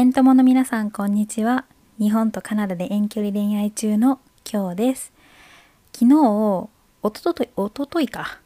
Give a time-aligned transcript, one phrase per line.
[0.00, 1.66] エントモの皆さんこんにちは。
[1.98, 4.18] 日本とカナダで遠距離恋愛中の
[4.50, 5.12] 今日です。
[5.92, 6.70] 昨日お
[7.02, 8.40] とといおとといか。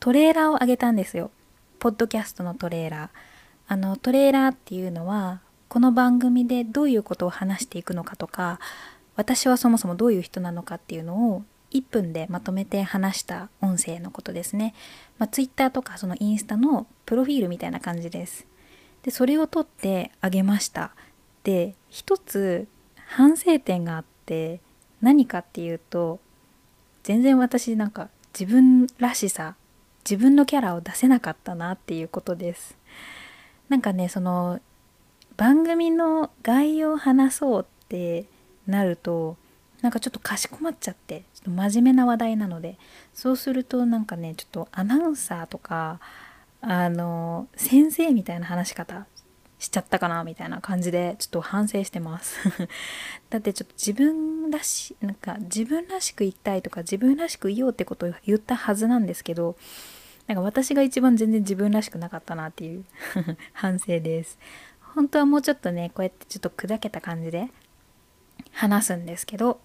[0.00, 1.30] トレーラーを上げたんですよ。
[1.78, 3.08] ポッドキャストのトレーラー。
[3.68, 5.40] あのトレーラーっていうのは
[5.70, 8.60] この番組でどういうことを話していくのかとか
[9.16, 14.74] 私はそもそもどういう人なのかっていうのを1分でまとめて話した音声のことですね。
[15.16, 18.46] まあ、Twitter とかそのインスタのプロフィールみたいな感じです。
[19.08, 20.90] でそれを取ってあげました。
[21.42, 22.68] で一つ
[23.06, 24.60] 反省点があって
[25.00, 26.20] 何かっていうと
[27.04, 29.54] 全然私なんか自分らしさ
[30.04, 32.76] 自分のキャラを出せなかったなっていうことです。
[33.70, 34.60] なんかねその
[35.38, 38.26] 番組の概要を話そうって
[38.66, 39.38] なると
[39.80, 42.76] なんかちょっとかしこまっちゃってちょっと真面目な話題なので
[43.14, 45.98] そうするとなんかねちょっとアナウンサーとか
[46.60, 49.06] あの先生みたいな話し方
[49.58, 52.38] しちゃったかなみたいな感じでちょっと反省してます。
[53.30, 59.56] だってちょっと自分らしなんか自分らしく言いたいとか自分らしく言おうってことを言ったはずなんですけど
[60.26, 62.84] なんか私が一番全然自分らしくなかったなっていう
[63.52, 64.38] 反省です。
[64.94, 67.48] 本当はもうちょっとねこうやってちょっと砕けた感じで
[68.52, 69.60] 話すんですけど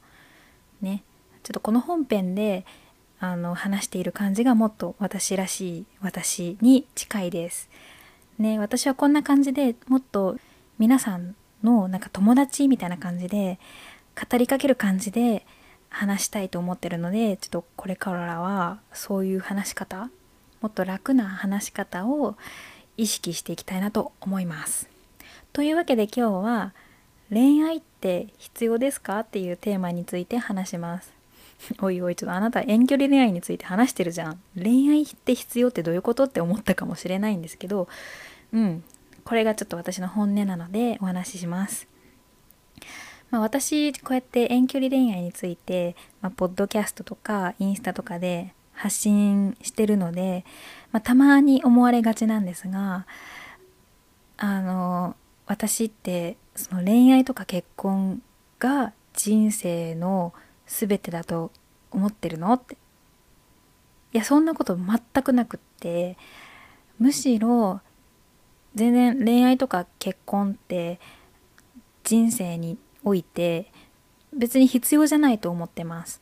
[0.82, 1.04] ね
[1.44, 2.66] ちょっとこの本編で
[3.26, 7.70] あの話している感じがもっと私らしい私に近いです。
[8.38, 10.38] ね私はこんな感じでもっと
[10.78, 13.60] 皆さんのなんか友達みたいな感じで
[14.30, 15.46] 語りかける感じで
[15.88, 20.10] 話したいと思ってるのでちょっとこれからはそういう話し方
[20.60, 22.36] もっと楽な話し方を
[22.98, 24.90] 意識していきたいなと思います。
[25.54, 26.74] というわけで今日は
[27.30, 29.20] 恋愛って必要ですか？
[29.22, 31.13] っていうテーマについて話します。
[31.82, 34.40] おいおいちょっとあなた遠距離恋愛について話してるじゃん。
[34.56, 37.88] 恋愛って必要ってどういうことって思ったかもしれないんですけど
[38.52, 38.84] うん。
[39.24, 41.88] これがちょっと私の本音なのでお話しします。
[43.32, 50.46] まあ、私こうやって遠距離恋愛について、まあ、ポッドキャストとかインスタとかで発信してるので、
[50.92, 53.08] まあ、たまに思われがちなんですが
[54.38, 55.16] あの
[55.48, 58.22] 私ってその恋愛とか結婚
[58.60, 60.34] が人生の
[60.80, 61.52] 全てだと
[61.92, 62.52] 思ってるの？
[62.54, 62.76] って。
[64.14, 66.18] いやそんなこと全くなくって
[67.00, 67.82] むしろ
[68.76, 71.00] 全然恋愛とか結婚って
[72.04, 73.72] 人生において
[74.32, 76.22] 別に必要じゃないと思ってます。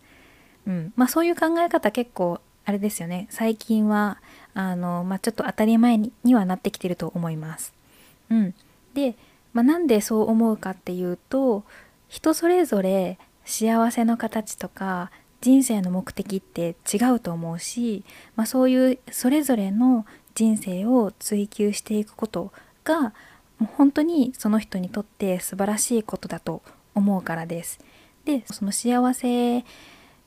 [0.65, 3.27] うん、まあそういう考え方結構あれですよね。
[3.29, 4.19] 最近は
[4.53, 7.73] あの、まあ、ちょっと当たり前にはなってきてると思います。
[8.29, 8.53] うん、
[8.93, 9.15] で、
[9.51, 11.63] まあ、なんでそう思うかっていうと
[12.07, 18.03] 人それぞれ幸せの形とか人生の目的って違うと思うし、
[18.35, 22.51] まあ、そういうそれぞれの人生を追求していくこと
[22.83, 23.11] がも
[23.61, 26.61] う本当にその人にとって素晴らしいことだと
[26.95, 27.79] 思うからです。
[28.25, 29.65] でその幸せ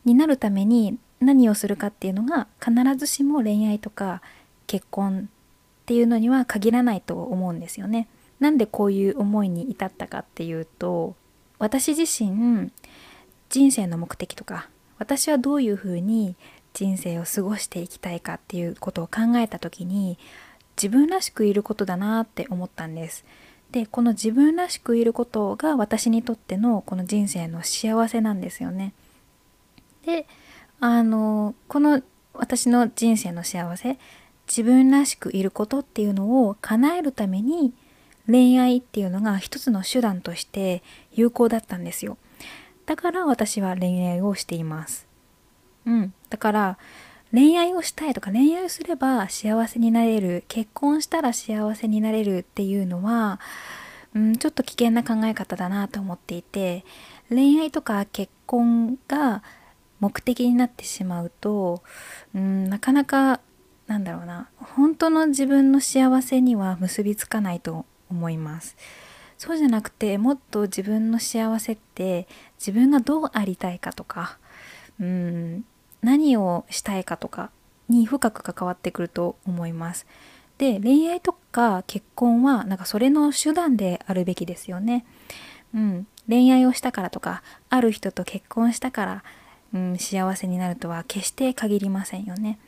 [0.05, 4.21] になるために何をするかっていうのが必ずしも恋愛とか
[4.67, 5.29] 結婚
[5.83, 8.09] っていうのには限らないと思うんですよね。
[8.41, 11.15] なんでこういう思いに至ったかっていうと
[11.65, 12.71] 私自身
[13.49, 16.37] 人生の目的とか私はどういうふうに
[16.75, 20.19] 人生を過ごしていきたいかっていうことを考えた時に
[20.77, 23.25] 自分らしくいることだなって思ったんです。
[23.71, 28.93] でこの自分らしくいることが私にとってのこの人生の幸せなんですよね。
[30.05, 30.27] で
[30.81, 32.03] あのこの
[32.35, 33.99] 私の人生の幸せ
[34.47, 37.73] 自分らしくいることっていうのを叶えるために
[38.27, 42.17] 恋愛っていうのが一つの手段として有効だったんですよ。
[42.87, 45.07] だから私は恋愛をしています。
[45.87, 46.15] うん。
[46.31, 46.79] だから
[47.33, 53.41] 恋愛をしたいとか恋愛をすれば幸せになれる結婚したら幸せになれるっていうのは、
[54.15, 56.85] うん、ちょっと危険な考え方だなと思っていて
[57.29, 59.43] 恋愛とか結婚が
[59.99, 61.83] 目的になってしまうと、
[62.35, 63.41] うん、なかなか
[63.89, 68.77] なんだろうな本当の自分の幸せには結びつかないと思います。
[69.39, 72.29] そうじゃなくてもっと自分の幸せって
[72.59, 74.39] 自分がどうありたいかとか
[75.01, 75.65] うん
[76.03, 77.51] 何をしたいかとか
[77.89, 80.07] に深く関わってくると思います。
[80.59, 85.05] で恋愛とか結婚はなんかそれの手段であるべきですよね。
[85.75, 89.25] うん、恋愛をしたからとかある人と結婚したから、
[89.75, 92.59] うん、幸せになるとは決して限りませんよね。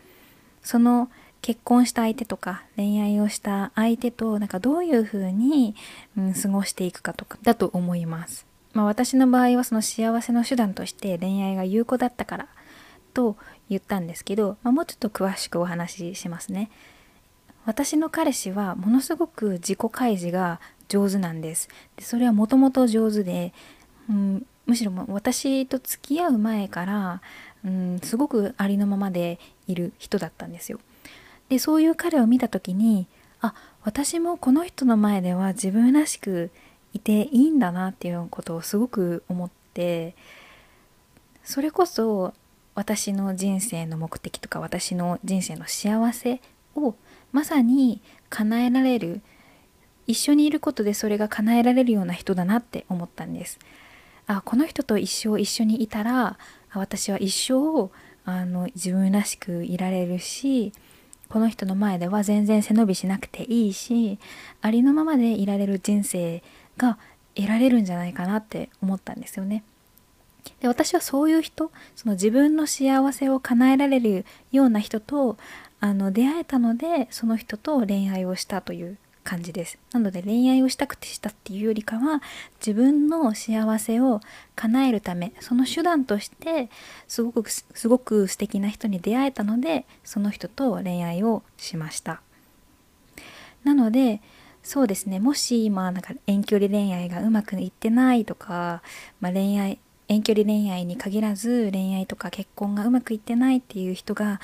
[0.62, 1.09] その
[1.47, 5.77] 結婚した相手とか恋愛をした相手となんかどういうふうに、
[6.19, 8.45] うん、過ごしていくかとかだと思います。
[8.73, 12.49] まあ、私の場合はその幸せの手段として恋愛が有効だったから
[13.15, 13.37] と
[13.71, 16.69] 言ったんですけど、まあ、もうちょっと詳しくお話ししますね。
[17.65, 23.53] 私の彼氏はものすごく自己開示が上手なんですでそれはもともと上手で、
[24.11, 27.23] うん、むしろ私と付き合う前から、
[27.65, 29.39] うん、すごくありのままで
[29.69, 30.81] いる人だったんですよ
[31.49, 33.07] でそういう彼を見た時に
[33.41, 33.55] あ
[33.85, 36.51] 私もこの人の前では自分らしく
[36.93, 40.15] いていいんだなっていうことをすごく思って
[41.45, 42.35] それこそ
[42.75, 46.41] 私の人生の目的とか私の人生の幸せ
[46.75, 46.95] を
[47.33, 49.21] まさに叶えられる
[50.07, 53.59] 一緒にいることでそれが叶えられるような人だなって思ったんです。
[54.27, 56.39] あこの人と一生一緒にいたら
[56.73, 57.91] 私は一生
[58.25, 60.73] あの自分らしくいられるし
[61.28, 64.19] この人の前では全然背伸びしなくていいし
[64.62, 66.43] ありのままでいられる人生
[66.76, 66.99] が
[67.34, 69.62] 得られるんじゃないかなって思ったんですよね。
[70.61, 75.37] で私はそういう人その自分の幸せを叶えられるような人と
[75.81, 78.96] あの出会えたのでその人と恋愛をしたという
[79.26, 79.78] 感じです。
[79.93, 82.23] なので恋愛をしたくてしたっていうよりかは
[82.61, 84.20] 自分の幸せを
[84.55, 86.70] 叶えるためその手段として
[87.08, 92.23] すごくすごく素敵な人に出会えたのでその人と恋愛をしました。
[93.64, 94.23] なので
[94.62, 98.82] そうですねもし今なんか遠距離恋愛がうまくいってないとか、
[99.20, 99.78] まあ、恋愛
[100.08, 104.40] 遠距離恋愛に限らず恋愛とか結婚がうまくいってないっていう人が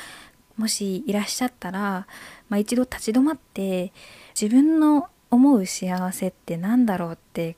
[0.57, 2.07] もしいらっしゃったら、
[2.49, 3.93] まあ、一度立ち止まって
[4.41, 7.57] 自分の思う幸せって何だろうって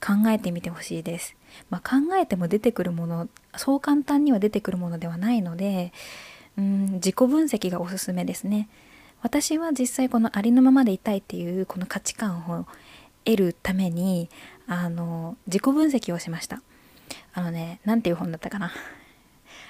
[0.00, 1.36] 考えてみてほしいです。
[1.68, 5.92] まあ、考えても出てくるものそう簡単には出てくるものではないので
[6.56, 8.68] うん自己分析がおすすめですね。
[9.22, 12.66] 私は実際このありのままでいたいっていうこの価値観を
[13.24, 14.30] 得るために
[14.66, 16.62] あの自己分析をしました。
[17.34, 18.72] あのね何ていう本だったかな。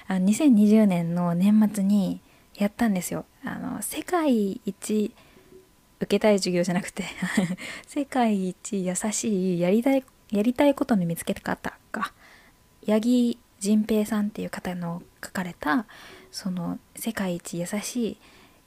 [0.07, 2.21] あの2020年の年末に
[2.63, 3.25] やったんですよ。
[3.43, 5.13] あの世界一
[5.99, 7.05] 受けたい授業じゃなくて
[7.87, 12.13] 世界一優しいやりたいやりたいことの見つけ方か
[12.87, 15.85] 八木仁平さんっていう方の書かれた
[16.31, 18.17] その世界一優しい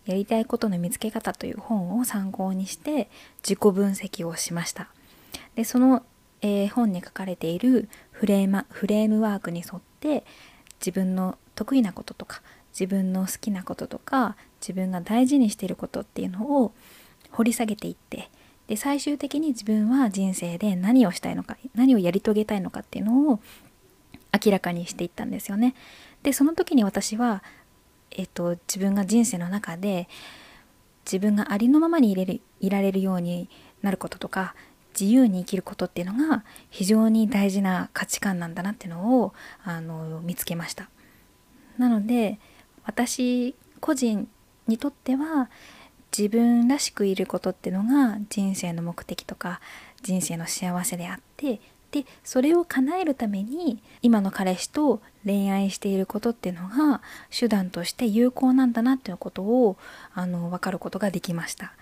[0.07, 3.11] やりたいことの見つけ方という本を参考にして
[3.43, 4.89] 自己分析をしました
[5.57, 6.05] でその、
[6.43, 10.25] えー、本に書かれているフレームフレームワークに沿って
[10.79, 12.43] 自分の得意なこととか
[12.79, 16.73] 自分の好きなこととか自分が大事にしていることっていうのを
[17.31, 18.31] 掘り下げていって
[18.67, 23.41] で最終的に自分は人生で何をしたいのか何をやり遂げたいのかっていうのを
[24.45, 25.75] 明らかにしていったんですよね。
[26.23, 27.43] でその時に私は、
[28.11, 30.09] えっと、自分が人生の中で
[31.05, 33.49] 自分がありのままにいれるいられるように
[33.83, 34.55] なることとか
[34.99, 39.35] 自由に生きることっていうのが非常に大事な価値観なんだなっていうのを
[39.65, 40.89] あの見つけました。
[41.77, 42.39] なので
[42.85, 44.29] 私個人
[44.67, 45.51] にとっては
[46.17, 49.61] 自分らしくいることってのが人生の目的とか
[50.03, 51.61] 人生の幸せであって
[51.91, 59.77] でそれを叶えるために今の彼氏と恋愛していることっていうのが手段として有効なんだなっていうことを
[60.13, 61.73] あの分かることができました。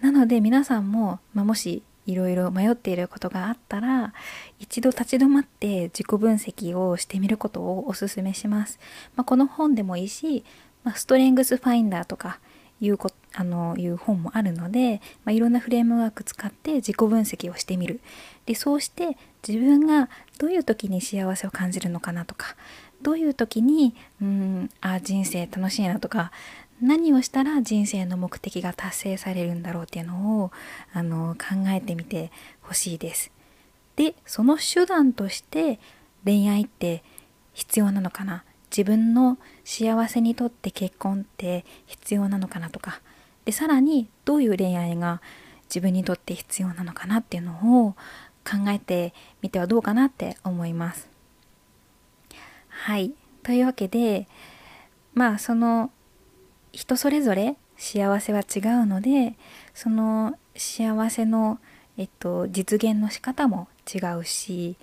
[0.00, 4.14] なので皆さんも、まあ、もしいろいろ迷っていることがあったら
[4.58, 8.80] 一度立ち止まって自己分析をしてみることをおすすめします、
[9.14, 10.42] まあ、この本でもいいし、
[10.84, 12.40] まあ、ストレングスファインダーとか
[12.80, 18.00] いうこあのいう本もあるので、まあ、いろんなフレームワーク使って自己分析をしてみる。
[18.46, 20.08] でそうして自分が
[20.38, 22.56] どういう時に幸せを感じるのかなとか
[23.02, 26.32] どういう時にうんあ人生楽しいなとか
[26.80, 30.52] 何をしたら人生の目的が達成されるんだろうっていうのを
[30.92, 32.30] あの考えてみて
[32.60, 33.30] ほしいです。
[33.96, 35.80] でその手段として
[36.24, 37.02] 恋愛って
[37.52, 38.44] 必要なのかな？
[38.70, 43.00] 自分の幸せにとって結婚って必要なのかなとか
[43.44, 45.20] でさらにどういう恋愛が
[45.64, 47.92] 自分にとって必要なのかなっていうのを
[48.44, 51.08] 考えてみてはどうかなって思います。
[52.68, 54.28] はいというわけで
[55.14, 55.90] まあその
[56.72, 59.34] 人それぞれ幸せは違うので
[59.74, 61.58] その幸せの、
[61.96, 64.76] えっと、実現の仕方も違うし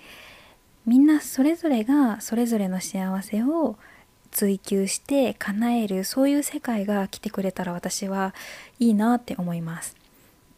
[0.85, 3.75] みんなそれぞれがそれぞれの幸せを
[4.31, 8.33] 追求して叶えるそういう世界が来てくれたら私は
[8.79, 9.95] いいなって思います。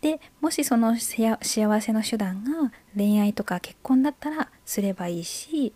[0.01, 1.37] でもしその幸
[1.81, 5.73] せの手段が恋愛とか結婚だったらすればいいし、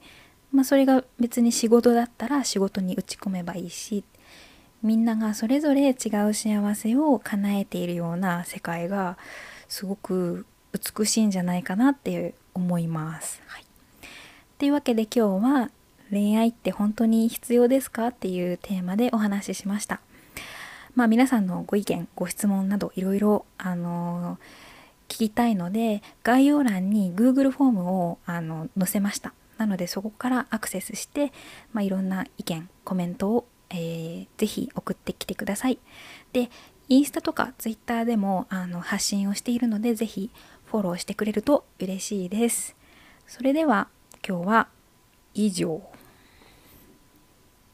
[0.52, 4.04] まあ、それが別に仕事だったら仕事に打ち込めばいいし
[4.84, 9.18] みんながそれぞれ違う幸せを叶えているような世界が
[9.68, 13.42] すごく美しいんじゃないかなって思います。
[13.48, 13.66] はい
[14.58, 15.72] というわけで今日は
[16.12, 20.02] 恋愛って本当に必要ですかっていうテーマでお話ししました。
[20.94, 24.38] まあ皆さんのご意見、ご質問などいろいろあの
[25.08, 31.32] 聞きたいので概要欄に Google フォームをあの載せましたなのでそこからアクセスして、
[31.74, 35.80] まあ、いろんな意見コメントを、えー、ぜひ送ってきてください。
[36.34, 36.50] で
[36.90, 40.30] インスタとかツイッターでもあの発信をしているのでぜひ
[40.66, 42.76] フォローしてくれると嬉しいです。
[43.28, 43.88] それでは
[44.28, 44.68] 今日は
[45.34, 45.91] 以上。